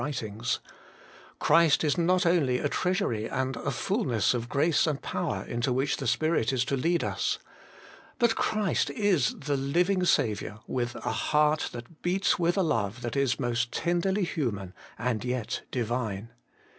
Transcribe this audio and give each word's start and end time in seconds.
197 0.01 0.33
writings. 0.39 0.59
Christ 1.37 1.83
is 1.83 1.95
not 1.95 2.25
only 2.25 2.57
a 2.57 2.67
treasury 2.67 3.29
and 3.29 3.55
a 3.57 3.69
fulness 3.69 4.33
of 4.33 4.49
grace 4.49 4.87
and 4.87 4.99
power, 4.99 5.43
into 5.43 5.71
which 5.71 5.97
the 5.97 6.07
Spirit 6.07 6.51
is 6.51 6.65
to 6.65 6.75
lead 6.75 7.03
us. 7.03 7.37
But 8.17 8.33
Christ 8.33 8.89
is 8.89 9.35
the 9.41 9.57
Living 9.57 10.03
Saviour, 10.05 10.61
with 10.65 10.95
a 10.95 11.11
heart 11.11 11.69
that 11.73 12.01
beats 12.01 12.39
with 12.39 12.57
a 12.57 12.63
love 12.63 13.01
that 13.01 13.15
is 13.15 13.39
most 13.39 13.71
tenderly 13.71 14.23
human, 14.23 14.73
and 14.97 15.23
yet 15.23 15.61
Divine. 15.69 16.29